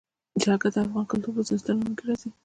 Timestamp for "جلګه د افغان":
0.41-1.05